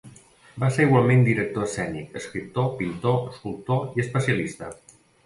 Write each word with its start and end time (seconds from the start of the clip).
Va 0.61 0.67
ser 0.77 0.85
igualment 0.85 1.19
director 1.27 1.67
escènic, 1.67 2.07
escriptor, 2.21 2.71
pintor, 2.79 3.21
escultor, 3.35 3.85
i 4.01 4.05
especialista. 4.05 4.73